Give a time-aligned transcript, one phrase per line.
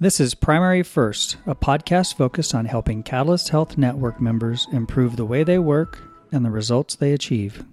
[0.00, 5.24] This is Primary First, a podcast focused on helping Catalyst Health Network members improve the
[5.24, 5.98] way they work
[6.30, 7.64] and the results they achieve.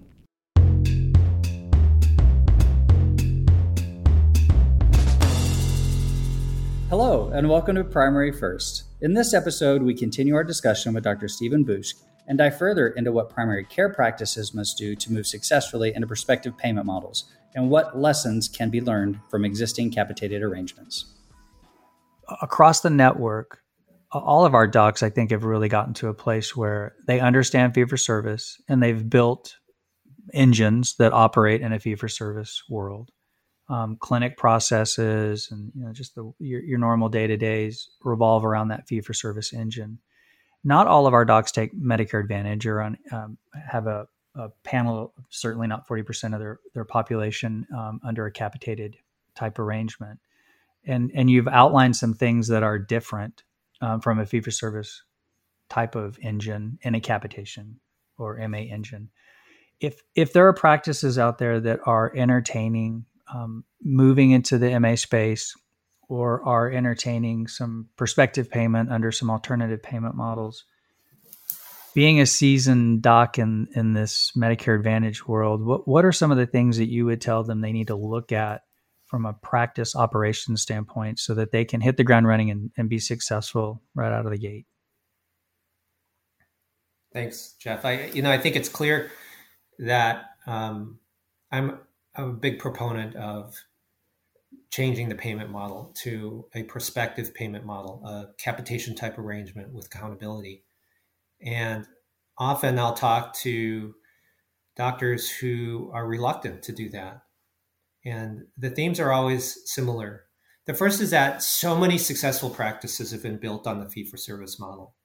[6.89, 8.85] Hello, and welcome to Primary First.
[9.01, 11.27] In this episode, we continue our discussion with Dr.
[11.27, 11.97] Stephen Bushk
[12.27, 16.57] and dive further into what primary care practices must do to move successfully into prospective
[16.57, 21.14] payment models and what lessons can be learned from existing capitated arrangements
[22.41, 23.59] across the network,
[24.11, 27.73] all of our docs, I think, have really gotten to a place where they understand
[27.73, 29.57] fee for service and they've built
[30.33, 33.11] engines that operate in a fee for service world.
[33.67, 38.45] Um, clinic processes and you know just the your, your normal day to days revolve
[38.45, 39.97] around that fee for service engine.
[40.63, 45.13] Not all of our docs take Medicare Advantage or on, um, have a, a, panel.
[45.29, 48.97] Certainly not forty percent of their their population um, under a capitated
[49.35, 50.19] type arrangement
[50.85, 53.43] and and you've outlined some things that are different
[53.81, 55.03] um, from a fee for service
[55.69, 57.79] type of engine in a capitation
[58.17, 59.09] or MA engine.
[59.79, 64.95] If if there are practices out there that are entertaining um, moving into the MA
[64.95, 65.53] space
[66.07, 70.63] or are entertaining some prospective payment under some alternative payment models,
[71.93, 76.37] being a seasoned doc in in this Medicare Advantage world, what what are some of
[76.37, 78.61] the things that you would tell them they need to look at
[79.05, 82.89] from a practice operations standpoint so that they can hit the ground running and, and
[82.89, 84.65] be successful right out of the gate.
[87.13, 87.85] Thanks jeff.
[87.85, 89.09] I you know i think it's clear
[89.79, 90.99] that um,
[91.51, 91.79] i'm
[92.15, 93.55] i'm a big proponent of
[94.69, 100.65] changing the payment model to a prospective payment model a capitation type arrangement with accountability.
[101.41, 101.85] And
[102.37, 103.95] often i'll talk to
[104.75, 107.21] doctors who are reluctant to do that
[108.05, 110.25] and the themes are always similar.
[110.65, 114.17] The first is that so many successful practices have been built on the fee for
[114.17, 114.95] service model.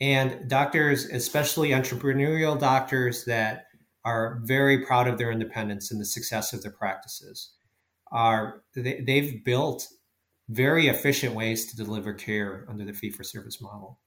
[0.00, 3.66] And doctors, especially entrepreneurial doctors that
[4.04, 7.52] are very proud of their independence and the success of their practices,
[8.12, 9.88] are they, they've built
[10.48, 13.98] very efficient ways to deliver care under the fee for service model.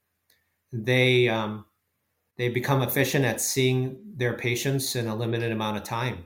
[0.71, 1.65] They um,
[2.37, 6.25] they become efficient at seeing their patients in a limited amount of time.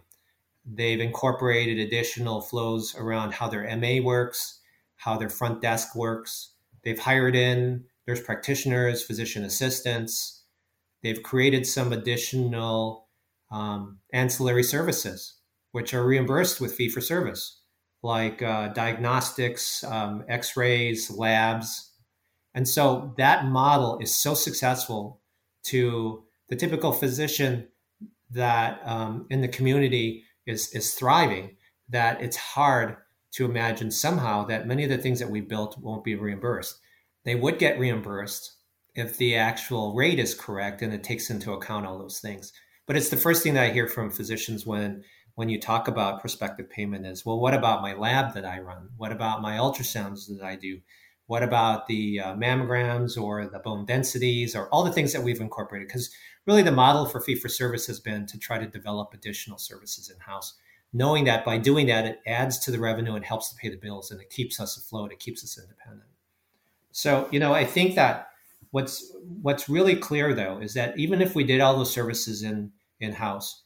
[0.65, 4.61] They've incorporated additional flows around how their MA works,
[4.95, 6.53] how their front desk works.
[6.83, 10.43] They've hired in nurse practitioners, physician assistants.
[11.01, 13.09] They've created some additional
[13.51, 15.35] um, ancillary services,
[15.71, 17.61] which are reimbursed with fee for service,
[18.01, 21.91] like uh, diagnostics, um, x rays, labs.
[22.55, 25.21] And so that model is so successful
[25.65, 27.67] to the typical physician
[28.31, 31.57] that um, in the community is is thriving
[31.89, 32.97] that it's hard
[33.33, 36.79] to imagine somehow that many of the things that we built won't be reimbursed.
[37.25, 38.57] They would get reimbursed
[38.95, 42.53] if the actual rate is correct and it takes into account all those things.
[42.85, 45.03] But it's the first thing that I hear from physicians when
[45.35, 48.89] when you talk about prospective payment is, well, what about my lab that I run?
[48.97, 50.79] What about my ultrasounds that I do?
[51.27, 55.39] What about the uh, mammograms or the bone densities or all the things that we've
[55.39, 55.87] incorporated?
[55.87, 56.11] Because
[56.45, 60.09] really the model for fee for service has been to try to develop additional services
[60.09, 60.55] in house,
[60.91, 63.77] knowing that by doing that, it adds to the revenue and helps to pay the
[63.77, 66.09] bills and it keeps us afloat, it keeps us independent.
[66.91, 68.29] So, you know, I think that
[68.71, 72.71] what's what's really clear though is that even if we did all those services in
[72.99, 73.63] in house,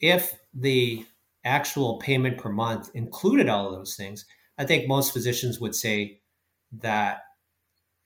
[0.00, 1.06] if the
[1.44, 4.24] actual payment per month included all of those things,
[4.58, 6.20] I think most physicians would say
[6.80, 7.22] that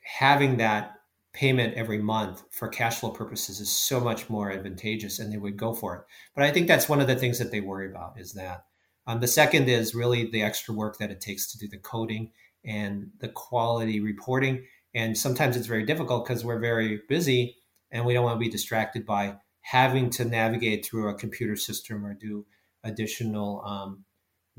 [0.00, 0.94] having that
[1.32, 5.56] payment every month for cash flow purposes is so much more advantageous and they would
[5.56, 6.02] go for it.
[6.34, 8.64] But I think that's one of the things that they worry about is that.
[9.06, 12.30] Um, the second is really the extra work that it takes to do the coding
[12.62, 14.66] and the quality reporting.
[14.94, 17.56] And sometimes it's very difficult because we're very busy
[17.90, 22.04] and we don't want to be distracted by having to navigate through a computer system
[22.04, 22.44] or do
[22.84, 24.04] additional um,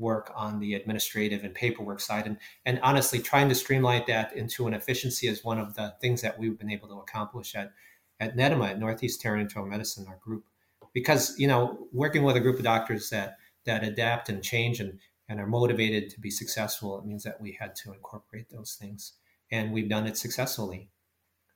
[0.00, 2.26] work on the administrative and paperwork side.
[2.26, 6.22] And, and honestly, trying to streamline that into an efficiency is one of the things
[6.22, 7.72] that we've been able to accomplish at,
[8.18, 10.44] at NEDMA, at Northeast Tarrant Internal Medicine, our group.
[10.92, 13.36] Because, you know, working with a group of doctors that,
[13.66, 14.98] that adapt and change and,
[15.28, 19.12] and are motivated to be successful, it means that we had to incorporate those things.
[19.52, 20.88] And we've done it successfully.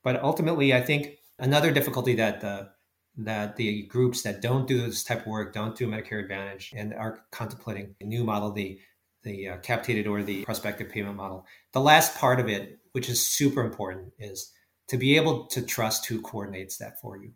[0.04, 2.70] But ultimately, I think another difficulty that the
[3.16, 6.93] that the groups that don't do this type of work, don't do Medicare Advantage, and
[6.94, 8.78] are contemplating a new model, the
[9.22, 11.46] the uh, capitated or the prospective payment model.
[11.72, 14.52] The last part of it, which is super important, is
[14.88, 17.32] to be able to trust who coordinates that for you.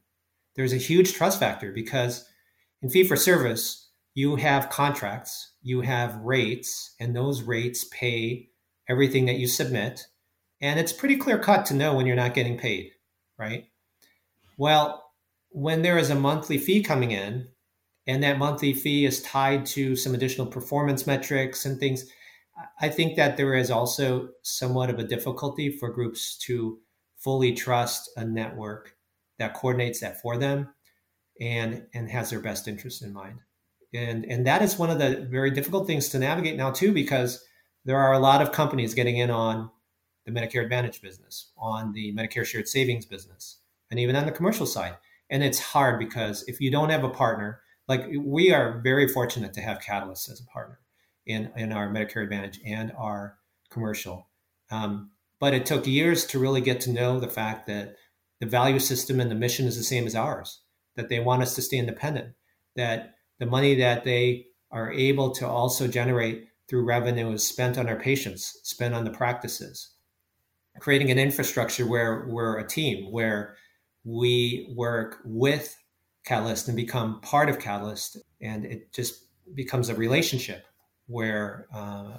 [0.55, 2.29] There's a huge trust factor because
[2.83, 8.51] in fee for service, you have contracts, you have rates, and those rates pay
[8.89, 10.07] everything that you submit.
[10.61, 12.91] And it's pretty clear cut to know when you're not getting paid,
[13.39, 13.67] right?
[14.57, 15.08] Well,
[15.51, 17.49] when there is a monthly fee coming in,
[18.07, 22.07] and that monthly fee is tied to some additional performance metrics and things,
[22.81, 26.79] I think that there is also somewhat of a difficulty for groups to
[27.19, 28.95] fully trust a network
[29.39, 30.69] that coordinates that for them
[31.41, 33.41] and and has their best interest in mind.
[33.95, 37.45] And and that is one of the very difficult things to navigate now too because
[37.85, 39.71] there are a lot of companies getting in on
[40.27, 43.61] the Medicare Advantage business, on the Medicare Shared Savings business,
[43.91, 44.97] and even on the commercial side.
[45.31, 49.53] And it's hard because if you don't have a partner, like we are very fortunate
[49.55, 50.81] to have Catalyst as a partner
[51.27, 53.39] in, in our Medicare Advantage and our
[53.71, 54.29] commercial.
[54.71, 55.11] Um,
[55.41, 57.97] but it took years to really get to know the fact that
[58.41, 60.61] the value system and the mission is the same as ours,
[60.97, 62.35] that they want us to stay independent,
[62.77, 67.89] that the money that they are able to also generate through revenue is spent on
[67.89, 69.95] our patients, spent on the practices,
[70.79, 73.57] creating an infrastructure where we're a team, where
[74.09, 75.77] we work with
[76.25, 79.25] Catalyst and become part of Catalyst, and it just
[79.55, 80.67] becomes a relationship
[81.07, 82.19] where, uh,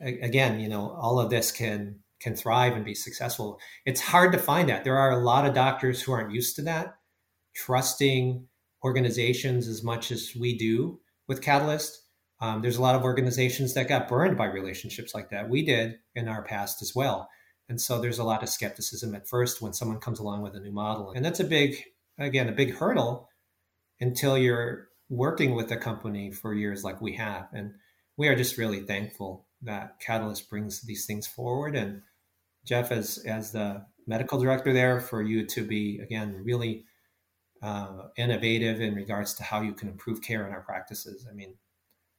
[0.00, 3.60] again, you know, all of this can can thrive and be successful.
[3.86, 4.82] It's hard to find that.
[4.82, 6.96] There are a lot of doctors who aren't used to that,
[7.54, 8.48] trusting
[8.84, 12.02] organizations as much as we do with Catalyst.
[12.40, 15.48] Um, there's a lot of organizations that got burned by relationships like that.
[15.48, 17.28] We did in our past as well.
[17.68, 20.60] And so there's a lot of skepticism at first when someone comes along with a
[20.60, 21.12] new model.
[21.14, 21.82] And that's a big,
[22.18, 23.28] again, a big hurdle
[24.00, 27.48] until you're working with a company for years like we have.
[27.52, 27.74] And
[28.16, 31.76] we are just really thankful that Catalyst brings these things forward.
[31.76, 32.02] And
[32.64, 36.84] Jeff, as, as the medical director there, for you to be, again, really
[37.62, 41.26] uh, innovative in regards to how you can improve care in our practices.
[41.30, 41.54] I mean,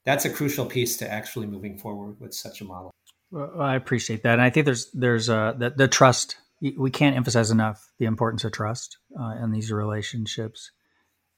[0.05, 2.91] that's a crucial piece to actually moving forward with such a model.
[3.31, 6.37] Well, I appreciate that, and I think there's there's uh, the, the trust.
[6.61, 10.71] We can't emphasize enough the importance of trust uh, in these relationships.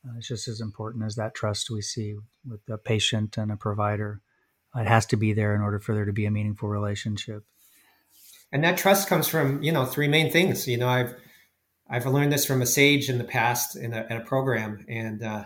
[0.04, 2.16] Uh, it's just as important as that trust we see
[2.48, 4.22] with a patient and a provider.
[4.76, 7.44] It has to be there in order for there to be a meaningful relationship.
[8.52, 10.68] And that trust comes from you know three main things.
[10.68, 11.16] You know, I've
[11.90, 15.22] I've learned this from a sage in the past in a, in a program, and
[15.22, 15.46] uh,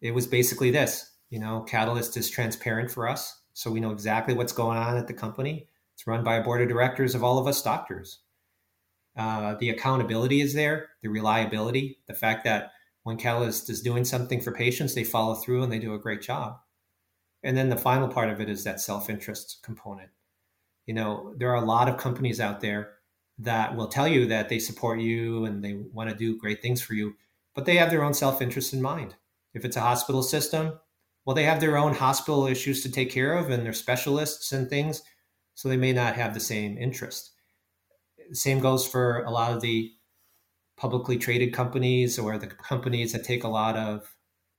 [0.00, 1.10] it was basically this.
[1.30, 5.06] You know, Catalyst is transparent for us, so we know exactly what's going on at
[5.06, 5.68] the company.
[5.94, 8.18] It's run by a board of directors of all of us doctors.
[9.16, 12.72] Uh, the accountability is there, the reliability, the fact that
[13.04, 16.20] when Catalyst is doing something for patients, they follow through and they do a great
[16.20, 16.58] job.
[17.44, 20.10] And then the final part of it is that self interest component.
[20.86, 22.94] You know, there are a lot of companies out there
[23.38, 26.80] that will tell you that they support you and they want to do great things
[26.80, 27.14] for you,
[27.54, 29.14] but they have their own self interest in mind.
[29.52, 30.78] If it's a hospital system,
[31.24, 34.68] well, they have their own hospital issues to take care of and their specialists and
[34.68, 35.02] things,
[35.54, 37.32] so they may not have the same interest.
[38.32, 39.92] Same goes for a lot of the
[40.76, 44.14] publicly traded companies or the companies that take a lot of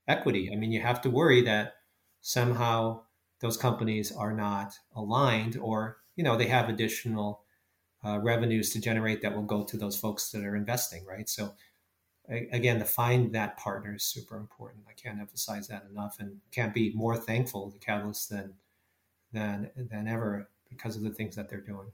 [0.08, 0.50] equity.
[0.52, 1.74] I mean, you have to worry that
[2.20, 3.02] somehow
[3.40, 7.42] those companies are not aligned or, you know, they have additional
[8.04, 11.28] uh, revenues to generate that will go to those folks that are investing, right?
[11.28, 11.54] So
[12.28, 14.84] again, to find that partner is super important.
[14.88, 18.54] I can't emphasize that enough, and can't be more thankful to Catalyst than
[19.32, 21.92] than than ever because of the things that they're doing.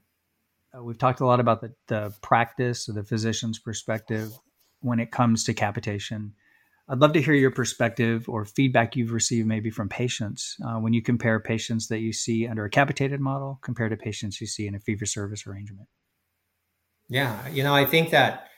[0.75, 4.31] Uh, we've talked a lot about the, the practice or the physician's perspective
[4.81, 6.33] when it comes to capitation.
[6.89, 10.93] I'd love to hear your perspective or feedback you've received maybe from patients uh, when
[10.93, 14.67] you compare patients that you see under a capitated model compared to patients you see
[14.67, 15.87] in a fee for service arrangement.
[17.07, 18.49] Yeah, you know, I think that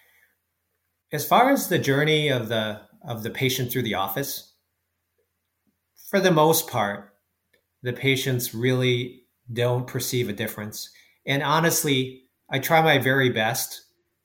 [1.16, 4.54] as far as the journey of the of the patient through the office,
[6.10, 7.14] for the most part,
[7.84, 10.90] the patients really don't perceive a difference.
[11.26, 13.82] And honestly, I try my very best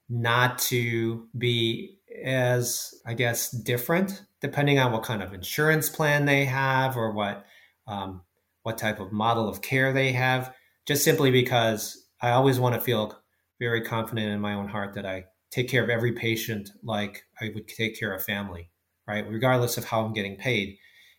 [0.09, 6.47] not to be as, I guess, different depending on what kind of insurance plan they
[6.47, 7.45] have or what
[7.87, 8.23] um,
[8.63, 10.53] what type of model of care they have.
[10.87, 13.17] Just simply because I always want to feel
[13.61, 17.51] very confident in my own heart that I take care of every patient like I
[17.55, 18.71] would take care of family,
[19.07, 19.29] right?
[19.29, 20.79] Regardless of how I'm getting paid.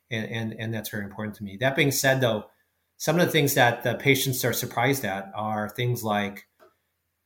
[0.10, 1.58] And, and, and that's very important to me.
[1.60, 2.46] That being said, though,
[2.98, 6.48] some of the things that the patients are surprised at are things like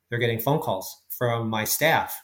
[0.10, 2.16] they're getting phone calls from my staff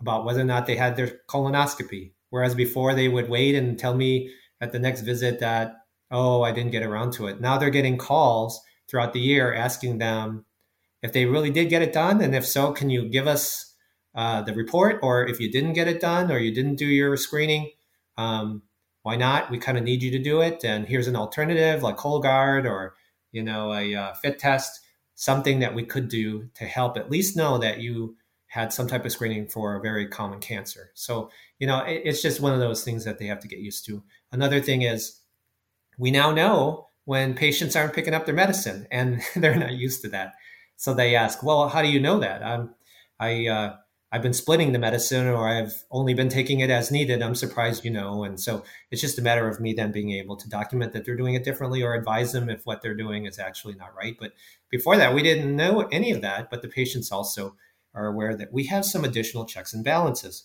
[0.00, 2.12] about whether or not they had their colonoscopy.
[2.30, 5.76] Whereas before they would wait and tell me at the next visit that,
[6.10, 7.40] oh, I didn't get around to it.
[7.40, 10.44] Now they're getting calls throughout the year asking them
[11.02, 12.20] if they really did get it done.
[12.20, 13.73] And if so, can you give us
[14.14, 15.00] uh, the report?
[15.02, 17.70] Or if you didn't get it done or you didn't do your screening,
[18.16, 18.62] um,
[19.02, 19.50] why not?
[19.50, 20.64] We kind of need you to do it.
[20.64, 22.94] And here's an alternative like Cologuard or,
[23.32, 24.80] you know, a uh, fit test.
[25.16, 28.16] something that we could do to help at least know that you
[28.54, 30.90] had some type of screening for a very common cancer.
[30.94, 33.58] So, you know, it, it's just one of those things that they have to get
[33.58, 34.02] used to.
[34.32, 35.20] Another thing is
[35.98, 40.08] we now know when patients aren't picking up their medicine and they're not used to
[40.08, 40.34] that.
[40.76, 42.42] So they ask, well, how do you know that?
[42.42, 42.74] I'm,
[43.20, 43.76] I, uh,
[44.14, 47.20] I've been splitting the medicine or I've only been taking it as needed.
[47.20, 48.22] I'm surprised you know.
[48.22, 51.16] And so it's just a matter of me then being able to document that they're
[51.16, 54.14] doing it differently or advise them if what they're doing is actually not right.
[54.16, 54.30] But
[54.70, 56.48] before that, we didn't know any of that.
[56.48, 57.56] But the patients also
[57.92, 60.44] are aware that we have some additional checks and balances.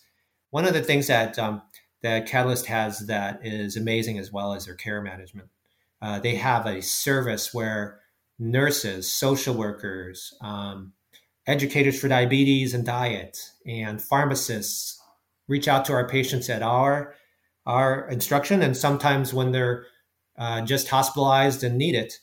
[0.49, 1.61] One of the things that um,
[2.01, 5.49] that Catalyst has that is amazing as well as their care management.
[6.01, 7.99] Uh, they have a service where
[8.39, 10.93] nurses, social workers, um,
[11.48, 15.00] educators for diabetes and diet, and pharmacists
[15.48, 17.15] reach out to our patients at our
[17.65, 19.86] our instruction, and sometimes when they're
[20.38, 22.13] uh, just hospitalized and need it,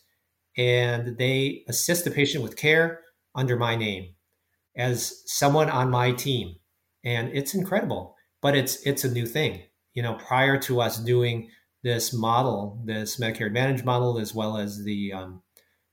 [0.57, 3.01] and they assist the patient with care
[3.35, 4.15] under my name
[4.77, 6.57] as someone on my team,
[7.05, 8.17] and it's incredible.
[8.43, 9.63] But it's it's a new thing,
[9.95, 10.15] you know.
[10.15, 11.51] Prior to us doing
[11.83, 15.43] this model, this Medicare Advantage model, as well as the um,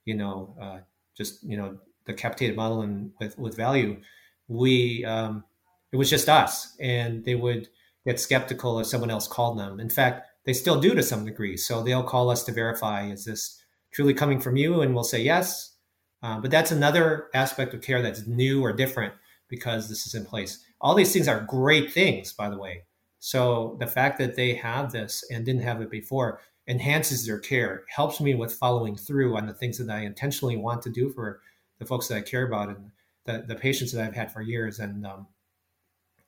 [0.05, 0.79] you know uh,
[1.17, 4.01] just you know the capitated model and with with value,
[4.47, 5.43] we um,
[5.91, 7.69] it was just us, and they would
[8.05, 9.79] get skeptical if someone else called them.
[9.79, 11.55] In fact, they still do to some degree.
[11.57, 15.21] So they'll call us to verify is this truly coming from you, and we'll say
[15.21, 15.75] yes.
[16.21, 19.13] Uh, but that's another aspect of care that's new or different
[19.49, 20.63] because this is in place.
[20.81, 22.83] All these things are great things, by the way.
[23.19, 27.83] So the fact that they have this and didn't have it before enhances their care,
[27.89, 31.41] helps me with following through on the things that I intentionally want to do for
[31.79, 32.91] the folks that I care about and
[33.25, 34.79] the, the patients that I've had for years.
[34.79, 35.27] And um,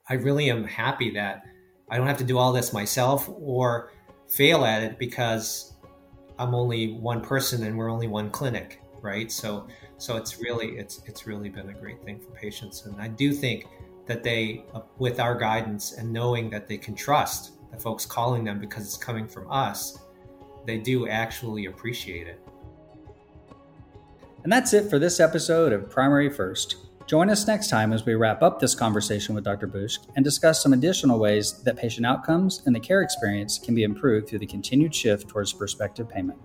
[0.10, 1.44] I really am happy that
[1.90, 3.92] I don't have to do all this myself or
[4.28, 5.74] fail at it because
[6.40, 9.32] I'm only one person and we're only one clinic, right?
[9.32, 13.08] So, so it's really it's it's really been a great thing for patients, and I
[13.08, 13.66] do think
[14.08, 18.44] that they, uh, with our guidance and knowing that they can trust the folks calling
[18.44, 20.00] them because it's coming from us,
[20.66, 22.40] they do actually appreciate it.
[24.46, 26.76] And that's it for this episode of Primary First.
[27.08, 29.66] Join us next time as we wrap up this conversation with Dr.
[29.66, 33.82] Busk and discuss some additional ways that patient outcomes and the care experience can be
[33.82, 36.38] improved through the continued shift towards prospective payment.